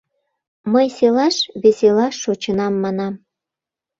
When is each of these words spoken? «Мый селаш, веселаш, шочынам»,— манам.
«Мый 0.73 0.87
селаш, 0.97 1.35
веселаш, 1.63 2.13
шочынам»,— 2.23 2.73
манам. 2.83 3.13